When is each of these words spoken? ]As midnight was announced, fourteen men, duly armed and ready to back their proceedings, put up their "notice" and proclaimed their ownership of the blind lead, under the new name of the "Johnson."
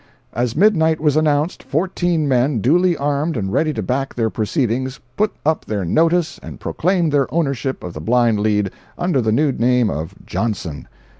]As 0.33 0.55
midnight 0.55 0.99
was 0.99 1.15
announced, 1.15 1.61
fourteen 1.61 2.27
men, 2.27 2.59
duly 2.59 2.97
armed 2.97 3.37
and 3.37 3.53
ready 3.53 3.71
to 3.73 3.83
back 3.83 4.15
their 4.15 4.31
proceedings, 4.31 4.99
put 5.15 5.31
up 5.45 5.65
their 5.65 5.85
"notice" 5.85 6.39
and 6.41 6.59
proclaimed 6.59 7.11
their 7.11 7.31
ownership 7.31 7.83
of 7.83 7.93
the 7.93 8.01
blind 8.01 8.39
lead, 8.39 8.71
under 8.97 9.21
the 9.21 9.31
new 9.31 9.51
name 9.51 9.91
of 9.91 10.15
the 10.15 10.23
"Johnson." 10.25 10.87